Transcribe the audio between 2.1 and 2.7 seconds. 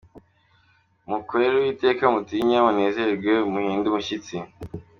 mutinya,